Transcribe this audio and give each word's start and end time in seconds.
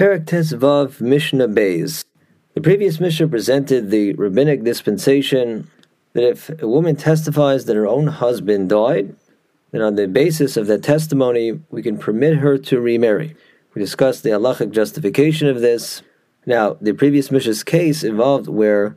Perek 0.00 0.24
Vav 0.24 1.02
Mishnah 1.02 1.48
Beis. 1.48 2.06
The 2.54 2.62
previous 2.62 3.00
Mishnah 3.00 3.28
presented 3.28 3.90
the 3.90 4.14
rabbinic 4.14 4.64
dispensation 4.64 5.68
that 6.14 6.24
if 6.26 6.48
a 6.62 6.66
woman 6.66 6.96
testifies 6.96 7.66
that 7.66 7.76
her 7.76 7.86
own 7.86 8.06
husband 8.06 8.70
died, 8.70 9.14
then 9.72 9.82
on 9.82 9.96
the 9.96 10.08
basis 10.08 10.56
of 10.56 10.68
that 10.68 10.82
testimony, 10.82 11.60
we 11.68 11.82
can 11.82 11.98
permit 11.98 12.38
her 12.38 12.56
to 12.56 12.80
remarry. 12.80 13.36
We 13.74 13.82
discussed 13.82 14.22
the 14.22 14.30
halachic 14.30 14.70
justification 14.70 15.48
of 15.48 15.60
this. 15.60 16.00
Now, 16.46 16.78
the 16.80 16.94
previous 16.94 17.30
Mishnah's 17.30 17.62
case 17.62 18.02
involved 18.02 18.48
where 18.48 18.96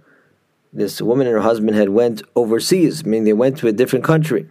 this 0.71 1.01
woman 1.01 1.27
and 1.27 1.35
her 1.35 1.41
husband 1.41 1.75
had 1.75 1.89
went 1.89 2.23
overseas, 2.33 3.05
meaning 3.05 3.25
they 3.25 3.33
went 3.33 3.57
to 3.57 3.67
a 3.67 3.73
different 3.73 4.05
country. 4.05 4.47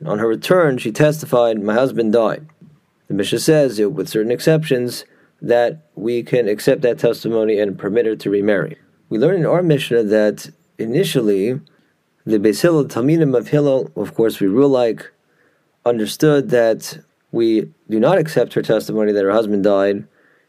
And 0.00 0.06
on 0.06 0.18
her 0.18 0.28
return, 0.28 0.76
she 0.76 0.92
testified, 0.92 1.62
"My 1.62 1.72
husband 1.72 2.12
died." 2.12 2.44
The 3.06 3.14
Mishnah 3.14 3.38
says, 3.38 3.80
with 3.80 4.10
certain 4.10 4.30
exceptions, 4.30 5.06
that 5.40 5.86
we 5.94 6.22
can 6.22 6.48
accept 6.48 6.82
that 6.82 6.98
testimony 6.98 7.58
and 7.58 7.78
permit 7.78 8.06
her 8.06 8.16
to 8.16 8.30
remarry. 8.30 8.76
We 9.08 9.18
learn 9.18 9.36
in 9.36 9.46
our 9.46 9.62
Mishnah 9.62 10.04
that 10.04 10.50
initially 10.78 11.60
the 12.26 12.38
Beis 12.38 12.60
Hillel 12.60 12.84
Talmidim 12.84 13.36
of 13.36 13.48
Hillel, 13.48 13.90
of 13.96 14.14
course, 14.14 14.40
we 14.40 14.48
rule 14.48 14.68
like, 14.68 15.10
understood 15.86 16.50
that 16.50 16.98
we 17.32 17.72
do 17.88 18.00
not 18.00 18.18
accept 18.18 18.54
her 18.54 18.62
testimony 18.62 19.12
that 19.12 19.24
her 19.24 19.32
husband 19.32 19.64
died 19.64 20.06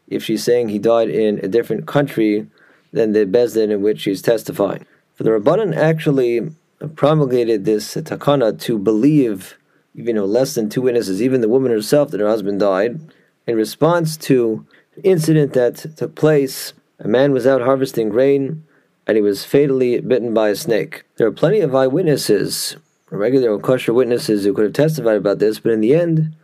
if 0.08 0.24
she's 0.24 0.44
saying 0.44 0.68
he 0.68 0.78
died 0.78 1.08
in 1.08 1.38
a 1.42 1.48
different 1.48 1.86
country 1.86 2.48
than 2.92 3.12
the 3.12 3.24
Beis 3.24 3.54
Din 3.54 3.70
in 3.70 3.80
which 3.82 4.00
she's 4.00 4.20
testifying. 4.20 4.84
For 5.14 5.22
the 5.22 5.30
Rabbanan 5.30 5.76
actually 5.76 6.50
promulgated 6.96 7.64
this 7.64 7.94
takana 7.94 8.58
to 8.62 8.78
believe, 8.78 9.56
even 9.94 10.16
though 10.16 10.24
less 10.24 10.54
than 10.54 10.68
two 10.68 10.82
witnesses, 10.82 11.22
even 11.22 11.40
the 11.40 11.48
woman 11.48 11.70
herself, 11.70 12.10
that 12.10 12.20
her 12.20 12.28
husband 12.28 12.60
died, 12.60 13.00
in 13.46 13.56
response 13.56 14.16
to 14.16 14.66
incident 15.02 15.52
that 15.54 15.96
took 15.96 16.14
place. 16.14 16.72
A 16.98 17.08
man 17.08 17.32
was 17.32 17.46
out 17.46 17.62
harvesting 17.62 18.08
grain 18.08 18.64
and 19.06 19.16
he 19.16 19.22
was 19.22 19.44
fatally 19.44 20.00
bitten 20.00 20.34
by 20.34 20.50
a 20.50 20.56
snake. 20.56 21.04
There 21.16 21.26
are 21.26 21.32
plenty 21.32 21.60
of 21.60 21.74
eyewitnesses, 21.74 22.76
regular 23.10 23.50
or 23.50 23.58
kosher 23.58 23.92
witnesses, 23.92 24.44
who 24.44 24.52
could 24.52 24.64
have 24.64 24.72
testified 24.72 25.16
about 25.16 25.38
this, 25.38 25.58
but 25.58 25.72
in 25.72 25.80
the 25.80 25.94
end, 25.94 26.34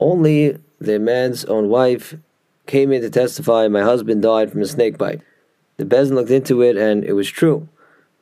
only 0.00 0.58
the 0.80 0.98
man's 0.98 1.44
own 1.44 1.68
wife 1.68 2.14
came 2.66 2.92
in 2.92 3.02
to 3.02 3.10
testify, 3.10 3.68
My 3.68 3.82
husband 3.82 4.22
died 4.22 4.50
from 4.50 4.62
a 4.62 4.66
snake 4.66 4.96
bite. 4.96 5.20
The 5.76 5.84
Beis 5.84 6.06
Din 6.06 6.14
looked 6.14 6.30
into 6.30 6.62
it 6.62 6.76
and 6.76 7.04
it 7.04 7.12
was 7.12 7.28
true. 7.28 7.68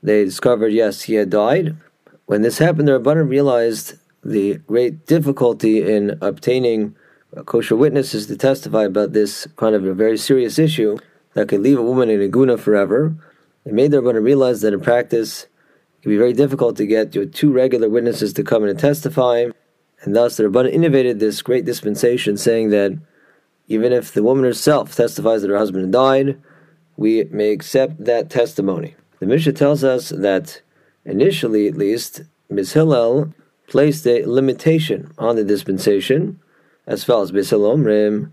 They 0.02 0.24
discovered, 0.24 0.72
yes, 0.72 1.02
he 1.02 1.14
had 1.14 1.30
died. 1.30 1.76
When 2.26 2.42
this 2.42 2.58
happened, 2.58 2.88
the 2.88 2.98
Rabbanan 2.98 3.28
realized 3.28 3.94
the 4.24 4.54
great 4.66 5.06
difficulty 5.06 5.82
in 5.82 6.18
obtaining 6.20 6.94
kosher 7.46 7.76
witnesses 7.76 8.26
to 8.26 8.36
testify 8.36 8.84
about 8.84 9.12
this 9.12 9.46
kind 9.56 9.74
of 9.74 9.84
a 9.84 9.94
very 9.94 10.18
serious 10.18 10.58
issue 10.58 10.98
that 11.34 11.48
could 11.48 11.60
leave 11.60 11.78
a 11.78 11.82
woman 11.82 12.10
in 12.10 12.20
agunah 12.20 12.58
forever. 12.58 13.14
It 13.64 13.72
made 13.72 13.90
the 13.90 14.02
Rabbanan 14.02 14.24
realize 14.24 14.62
that 14.62 14.72
in 14.72 14.80
practice, 14.80 15.44
it 15.44 16.02
can 16.02 16.10
be 16.12 16.16
very 16.16 16.32
difficult 16.32 16.76
to 16.76 16.86
get 16.86 17.14
your 17.14 17.26
two 17.26 17.52
regular 17.52 17.88
witnesses 17.88 18.32
to 18.34 18.42
come 18.42 18.64
in 18.64 18.70
and 18.70 18.78
testify, 18.78 19.46
and 20.02 20.16
thus 20.16 20.36
the 20.36 20.44
Rabbanan 20.44 20.72
innovated 20.72 21.20
this 21.20 21.42
great 21.42 21.64
dispensation, 21.64 22.36
saying 22.36 22.70
that 22.70 22.98
even 23.68 23.92
if 23.92 24.12
the 24.12 24.22
woman 24.22 24.44
herself 24.44 24.96
testifies 24.96 25.42
that 25.42 25.50
her 25.50 25.58
husband 25.58 25.92
died, 25.92 26.40
we 26.96 27.24
may 27.24 27.52
accept 27.52 28.04
that 28.04 28.28
testimony. 28.28 28.96
The 29.20 29.26
Mishnah 29.26 29.52
tells 29.52 29.84
us 29.84 30.08
that 30.08 30.62
initially, 31.04 31.68
at 31.68 31.76
least, 31.76 32.22
Beis 32.50 32.72
Hillel 32.72 33.32
placed 33.68 34.06
a 34.06 34.24
limitation 34.24 35.12
on 35.16 35.36
the 35.36 35.44
dispensation 35.44 36.40
as 36.86 37.04
follows: 37.04 37.30
Hillel 37.30 37.76
Omrim. 37.76 38.32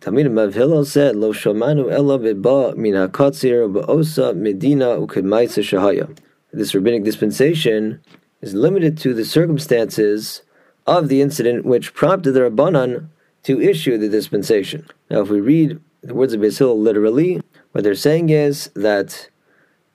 Talmidim 0.00 0.42
of 0.42 0.54
Hillel 0.54 0.84
said, 0.84 1.14
"Lo 1.14 1.32
shamanu 1.32 1.92
ela 1.92 2.18
beba 2.18 2.76
min 2.76 2.94
hakatzir 2.94 3.72
ba'osa 3.72 4.34
medina 4.34 4.96
ukemaisa 4.96 5.62
shahaya." 5.62 6.16
This 6.52 6.74
rabbinic 6.74 7.04
dispensation 7.04 8.00
is 8.40 8.54
limited 8.54 8.98
to 8.98 9.14
the 9.14 9.24
circumstances 9.24 10.42
of 10.86 11.08
the 11.08 11.20
incident 11.20 11.64
which 11.64 11.94
prompted 11.94 12.32
the 12.32 12.40
Rabbanan 12.40 13.08
to 13.42 13.60
issue 13.60 13.98
the 13.98 14.08
dispensation. 14.08 14.86
Now, 15.10 15.20
if 15.20 15.28
we 15.28 15.40
read 15.40 15.80
the 16.02 16.14
words 16.14 16.32
of 16.32 16.40
Hillel 16.40 16.80
literally, 16.80 17.40
what 17.72 17.84
they're 17.84 17.94
saying 17.94 18.30
is 18.30 18.70
that 18.74 19.28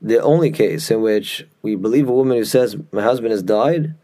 the 0.01 0.22
only 0.22 0.51
case 0.51 0.91
in 0.91 1.01
which 1.01 1.47
we 1.61 1.75
believe 1.75 2.09
a 2.09 2.13
woman 2.13 2.38
who 2.38 2.45
says, 2.45 2.75
My 2.91 3.01
husband 3.01 3.31
has 3.31 3.44
died, 3.44 3.95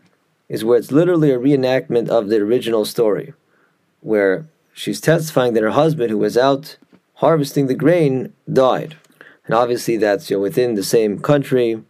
is 0.48 0.64
where 0.64 0.78
it's 0.78 0.92
literally 0.92 1.32
a 1.32 1.40
reenactment 1.40 2.10
of 2.10 2.30
the 2.30 2.38
original 2.38 2.86
story, 2.86 3.34
where 4.08 4.48
she's 4.74 5.02
testifying 5.02 5.54
that 5.54 5.64
her 5.64 5.72
husband, 5.72 6.10
who 6.10 6.18
was 6.18 6.38
out 6.38 6.78
harvesting 7.16 7.68
the 7.68 7.76
grain, 7.76 8.32
died. 8.52 8.96
And 9.46 9.54
obviously, 9.54 9.98
that's 9.98 10.30
you 10.30 10.38
know, 10.38 10.42
within 10.42 10.76
the 10.76 10.84
same 10.84 11.20
country. 11.20 11.84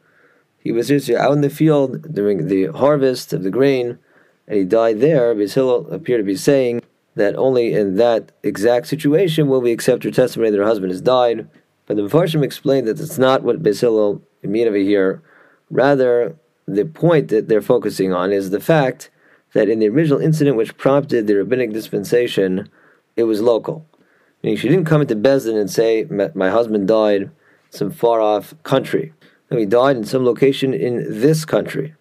He 0.58 0.72
was 0.72 0.88
just 0.88 1.10
out 1.12 1.34
in 1.34 1.42
the 1.42 1.50
field 1.50 2.14
during 2.14 2.48
the 2.48 2.66
harvest 2.68 3.34
of 3.34 3.44
the 3.44 3.52
grain, 3.52 4.00
and 4.48 4.58
he 4.58 4.64
died 4.66 5.00
there. 5.00 5.36
Hillel 5.36 5.94
appeared 5.94 6.22
to 6.22 6.26
be 6.26 6.36
saying 6.36 6.82
that 7.16 7.36
only 7.36 7.74
in 7.74 7.98
that 7.98 8.32
exact 8.42 8.88
situation 8.88 9.48
will 9.48 9.62
we 9.62 9.72
accept 9.72 10.04
her 10.04 10.12
testimony 10.12 10.50
that 10.50 10.58
her 10.58 10.66
husband 10.66 10.92
has 10.92 11.02
died. 11.02 11.48
But 11.86 11.98
the 11.98 12.04
Mepharshim 12.04 12.44
explained 12.44 12.88
that 12.88 13.00
it's 13.00 13.20
not 13.20 13.44
what 13.44 13.62
Beis 13.62 13.82
Hillel 13.82 14.24
mean 14.42 14.68
over 14.68 14.76
here. 14.76 15.22
Rather, 15.70 16.36
the 16.68 16.86
point 16.86 17.28
that 17.30 17.48
they're 17.48 17.62
focusing 17.62 18.12
on 18.12 18.32
is 18.32 18.50
the 18.50 18.60
fact 18.60 19.12
that 19.54 19.70
in 19.70 19.80
the 19.80 19.90
original 19.90 20.20
incident 20.20 20.58
which 20.58 20.78
prompted 20.78 21.28
the 21.28 21.36
rabbinic 21.36 21.72
dispensation, 21.74 22.70
it 23.16 23.24
was 23.24 23.42
local. 23.42 23.86
Meaning 24.44 24.58
she 24.58 24.70
didn't 24.70 24.86
come 24.86 25.02
into 25.02 25.16
Beis 25.16 25.46
Din 25.46 25.58
and 25.58 25.70
say, 25.70 26.06
My 26.36 26.50
husband 26.50 26.88
died 26.88 27.24
in 27.24 27.32
some 27.70 27.92
far 27.92 28.22
off 28.22 28.54
country. 28.64 29.14
No, 29.50 29.58
he 29.58 29.66
died 29.66 29.98
in 29.98 30.04
some 30.04 30.26
location 30.26 30.74
in 30.74 31.22
this 31.22 31.46
country. 31.46 31.96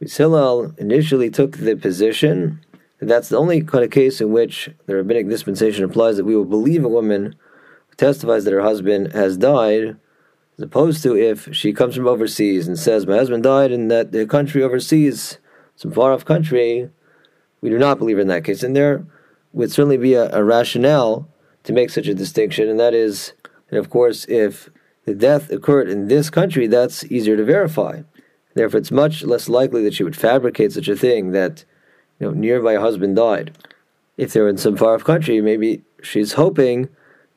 Hillel 0.00 0.74
initially 0.76 1.30
took 1.30 1.56
the 1.56 1.76
position 1.76 2.60
that 2.98 3.06
that's 3.06 3.28
the 3.28 3.38
only 3.38 3.62
kind 3.62 3.84
of 3.84 3.90
case 3.90 4.20
in 4.20 4.32
which 4.32 4.70
the 4.86 4.96
rabbinic 4.96 5.28
dispensation 5.28 5.84
applies 5.84 6.16
that 6.16 6.24
we 6.24 6.36
will 6.36 6.44
believe 6.44 6.84
a 6.84 6.88
woman 6.88 7.34
who 7.88 7.96
testifies 7.96 8.44
that 8.44 8.52
her 8.52 8.60
husband 8.60 9.12
has 9.12 9.36
died, 9.36 9.96
as 10.58 10.64
opposed 10.64 11.02
to 11.02 11.16
if 11.16 11.54
she 11.54 11.72
comes 11.72 11.96
from 11.96 12.06
overseas 12.06 12.68
and 12.68 12.78
says, 12.78 13.06
My 13.06 13.16
husband 13.16 13.44
died 13.44 13.72
in 13.72 13.88
that 13.88 14.12
the 14.12 14.26
country 14.26 14.62
overseas, 14.62 15.38
some 15.76 15.92
far 15.92 16.12
off 16.12 16.24
country, 16.24 16.90
we 17.60 17.70
do 17.70 17.78
not 17.78 17.98
believe 17.98 18.18
in 18.18 18.28
that 18.28 18.44
case. 18.44 18.62
And 18.62 18.76
there 18.76 19.04
would 19.52 19.70
certainly 19.70 19.96
be 19.96 20.14
a, 20.14 20.34
a 20.34 20.44
rationale 20.44 21.28
to 21.64 21.72
make 21.72 21.90
such 21.90 22.06
a 22.06 22.14
distinction, 22.14 22.68
and 22.68 22.78
that 22.78 22.94
is, 22.94 23.32
and 23.70 23.78
of 23.78 23.88
course, 23.88 24.26
if 24.28 24.70
the 25.06 25.14
death 25.14 25.50
occurred 25.50 25.88
in 25.88 26.08
this 26.08 26.30
country, 26.30 26.66
that's 26.66 27.04
easier 27.04 27.36
to 27.36 27.44
verify. 27.44 28.02
Therefore, 28.54 28.80
it's 28.80 28.90
much 28.90 29.24
less 29.24 29.48
likely 29.48 29.82
that 29.84 29.94
she 29.94 30.04
would 30.04 30.16
fabricate 30.16 30.72
such 30.72 30.88
a 30.88 30.96
thing 30.96 31.32
that, 31.32 31.64
you 32.20 32.26
know, 32.26 32.32
nearby 32.32 32.76
husband 32.76 33.16
died. 33.16 33.56
If 34.16 34.32
they're 34.32 34.48
in 34.48 34.58
some 34.58 34.76
far 34.76 34.94
off 34.94 35.04
country, 35.04 35.40
maybe 35.40 35.82
she's 36.02 36.34
hoping 36.34 36.88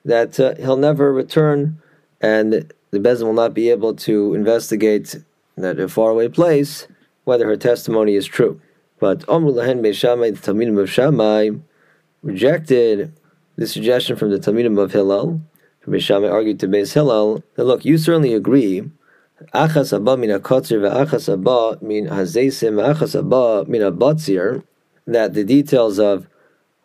that 0.05 0.39
uh, 0.39 0.55
he'll 0.55 0.77
never 0.77 1.11
return 1.11 1.81
and 2.21 2.71
the 2.91 2.99
Beis 2.99 3.17
Din 3.17 3.27
will 3.27 3.33
not 3.33 3.53
be 3.53 3.69
able 3.69 3.93
to 3.95 4.33
investigate 4.33 5.15
that 5.55 5.89
faraway 5.89 6.29
place 6.29 6.87
whether 7.27 7.45
her 7.45 7.57
testimony 7.57 8.15
is 8.15 8.25
true. 8.25 8.61
But 8.99 9.19
Omru 9.27 9.53
Lahen 9.53 9.81
the 9.81 10.39
Talmidim 10.39 10.79
of 10.81 10.89
Shammai, 10.89 11.49
rejected 12.23 13.11
the 13.57 13.67
suggestion 13.67 14.15
from 14.15 14.31
the 14.31 14.37
Talmidim 14.37 14.79
of 14.79 14.93
Hillel. 14.93 15.41
Beis 15.85 16.01
Shammai 16.01 16.29
argued 16.29 16.59
to 16.61 16.69
Beis 16.69 16.93
Hillel 16.93 17.43
that 17.55 17.65
look, 17.65 17.83
you 17.83 17.97
certainly 17.97 18.33
agree. 18.33 18.89
Achas 19.53 19.93
abba 19.93 20.15
min 20.15 20.29
akotzer 20.29 20.79
ve'achas 20.79 21.31
abba 21.31 21.83
min 21.85 22.07
hazesim 22.07 22.75
ve'achas 22.75 23.19
abba 23.19 23.69
min 23.69 23.81
abatzir 23.81 24.63
that 25.05 25.33
the 25.33 25.43
details 25.43 25.99
of 25.99 26.27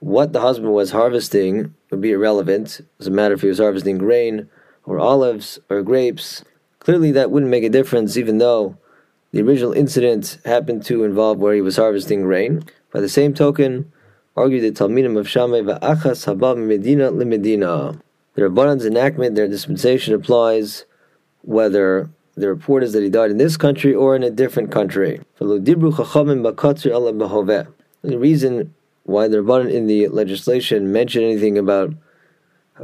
what 0.01 0.33
the 0.33 0.41
husband 0.41 0.73
was 0.73 0.91
harvesting 0.91 1.73
would 1.93 2.01
be 2.01 2.11
irrelevant. 2.11 2.81
It 2.81 2.99
doesn't 2.99 3.15
matter 3.15 3.35
if 3.35 3.43
he 3.43 3.49
was 3.49 3.59
harvesting 3.59 3.99
grain 3.99 4.49
or 4.85 4.99
olives 4.99 5.61
or 5.71 5.83
grapes. 5.83 6.45
Clearly, 6.81 7.13
that 7.13 7.31
wouldn't 7.31 7.51
make 7.51 7.63
a 7.63 7.69
difference, 7.69 8.17
even 8.17 8.39
though 8.39 8.77
the 9.33 9.43
original 9.43 9.73
incident 9.73 10.39
happened 10.45 10.85
to 10.85 11.05
involve 11.05 11.39
where 11.39 11.55
he 11.55 11.61
was 11.61 11.77
harvesting 11.77 12.23
grain. 12.23 12.65
By 12.93 13.01
the 13.01 13.09
same 13.09 13.33
token, 13.35 13.91
argued 14.37 14.63
the 14.63 14.71
Talmidim 14.73 15.19
of 15.19 15.29
Shammai 15.29 15.61
va'achas 15.61 16.27
haba 16.27 16.57
medina 16.57 17.11
lemedina. 17.11 18.01
The 18.35 18.43
Rabbanan's 18.43 18.87
enactment, 18.87 19.35
their 19.35 19.49
dispensation 19.49 20.15
applies 20.15 20.85
whether 21.43 22.11
the 22.35 22.49
report 22.49 22.83
is 22.83 22.93
that 22.93 23.03
he 23.03 23.11
died 23.11 23.31
in 23.31 23.39
this 23.39 23.57
country 23.57 23.95
or 23.95 24.17
in 24.17 24.23
a 24.23 24.31
different 24.31 24.71
country. 24.71 25.21
The 25.39 25.47
reason 28.05 28.75
why 29.05 29.29
the 29.29 29.37
Rabbanan 29.37 29.73
in 29.73 29.87
the 29.87 30.09
legislation 30.09 30.93
mentioned 30.93 31.25
anything 31.25 31.59
about 31.59 31.95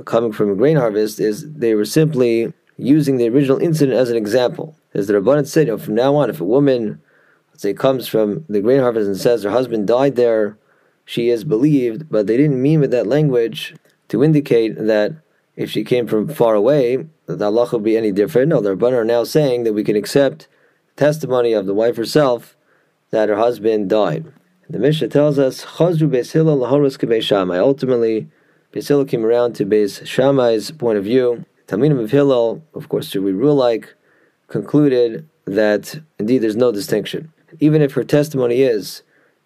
coming 0.05 0.33
from 0.33 0.51
a 0.51 0.55
grain 0.55 0.77
harvest 0.77 1.19
is 1.19 1.51
they 1.55 1.75
were 1.75 1.85
simply 1.85 2.53
using 2.79 3.17
the 3.17 3.29
original 3.29 3.59
incident 3.59 3.99
as 3.99 4.09
an 4.11 4.17
example. 4.17 4.77
As 4.95 5.07
the 5.07 5.15
Rabbanan 5.15 5.47
said, 5.47 5.67
you 5.67 5.73
know, 5.75 5.79
from 5.79 5.97
now 5.97 6.15
on, 6.17 6.31
if 6.31 6.41
a 6.41 6.45
woman, 6.45 7.01
let's 7.51 7.63
say, 7.63 7.75
comes 7.75 8.09
from 8.09 8.45
the 8.49 8.61
grain 8.61 8.81
harvest 8.81 9.07
and 9.07 9.17
says 9.17 9.43
her 9.43 9.51
husband 9.51 9.87
died 9.87 10.17
there, 10.17 10.57
she 11.05 11.29
is 11.29 11.45
believed, 11.45 12.09
but 12.09 12.27
they 12.27 12.37
didn't 12.37 12.63
mean 12.63 12.81
with 12.81 12.93
that 12.93 13.07
language 13.07 13.75
to 14.09 14.23
indicate 14.23 14.77
that 14.79 15.17
if 15.57 15.71
she 15.71 15.83
came 15.83 16.07
from 16.07 16.29
far 16.29 16.55
away, 16.55 17.07
the 17.27 17.37
halacha 17.37 17.73
would 17.73 17.83
be 17.83 17.97
any 17.97 18.13
different. 18.13 18.49
No, 18.49 18.61
the 18.61 18.77
Rabbanan 18.77 18.93
are 18.93 19.05
now 19.05 19.25
saying 19.25 19.65
that 19.65 19.73
we 19.73 19.85
can 19.85 19.97
accept 19.97 20.47
testimony 20.97 21.53
of 21.53 21.67
the 21.67 21.75
wife 21.75 21.97
herself 21.97 22.57
that 23.11 23.29
her 23.29 23.37
husband 23.37 23.91
died. 23.91 24.33
The 24.71 24.79
Mishnah 24.79 25.09
tells 25.09 25.39
us, 25.39 25.65
Chazru 25.65 26.11
Beis 26.11 26.33
Hillel 26.33 26.59
lahoros. 26.59 27.59
Ultimately, 27.59 28.29
Beis 28.73 29.09
came 29.09 29.25
around 29.25 29.55
to 29.55 29.65
Beis 29.65 30.07
Shammai's 30.07 30.71
point 30.71 30.99
of 30.99 31.05
view. 31.05 31.47
Talmidim 31.69 32.03
of 32.03 32.11
Hillel, 32.11 32.65
of 32.73 32.89
course, 32.89 33.11
to 33.11 33.21
be 33.21 33.31
rule 33.31 33.55
like, 33.55 33.95
concluded 34.49 35.29
that 35.45 36.01
indeed 36.19 36.39
there's 36.39 36.57
no 36.57 36.73
distinction. 36.73 37.31
Even 37.61 37.83
if 37.83 37.93
her 37.93 38.05
testimony 38.05 38.63
is 38.63 39.03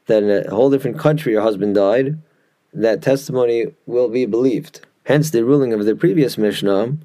that 0.07 0.23
in 0.23 0.31
a 0.31 0.55
whole 0.55 0.71
different 0.71 0.99
country 0.99 1.35
her 1.35 1.41
husband 1.41 1.75
died, 1.75 2.19
that 2.73 3.03
testimony 3.03 3.75
will 3.87 4.09
be 4.09 4.25
believed. 4.25 4.83
Hence 5.05 5.31
the 5.31 5.45
ruling 5.45 5.73
of 5.73 5.85
the 5.85 5.97
previous 5.97 6.39
Mishnah 6.39 6.97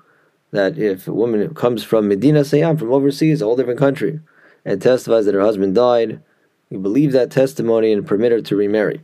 that 0.52 0.78
if 0.78 1.08
a 1.08 1.14
woman 1.14 1.54
comes 1.56 1.84
from 1.84 2.08
Medinas 2.08 2.54
Hayam, 2.54 2.78
from 2.78 2.94
overseas, 2.94 3.42
a 3.42 3.46
whole 3.46 3.56
different 3.56 3.80
country, 3.80 4.20
and 4.64 4.80
testifies 4.80 5.26
that 5.26 5.34
her 5.34 5.42
husband 5.42 5.74
died, 5.74 6.22
we 6.70 6.78
believe 6.78 7.12
that 7.14 7.32
testimony 7.32 7.92
and 7.92 8.06
permit 8.06 8.32
her 8.32 8.42
to 8.42 8.56
remarry. 8.56 9.02